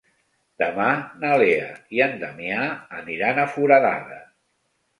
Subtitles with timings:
[0.61, 0.87] Demà
[1.23, 1.67] na Lea
[1.99, 2.65] i en Damià
[3.03, 4.21] aniran a Foradada.